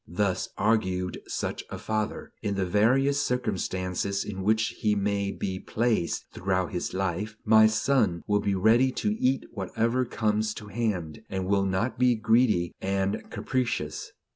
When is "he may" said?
4.79-5.29